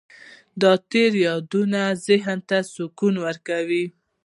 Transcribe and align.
د 0.61 0.63
تېرو 0.91 1.17
یادونه 1.27 1.81
ذهن 2.07 2.37
ته 2.49 2.57
سکون 2.73 3.15
ورکوي. 3.25 3.85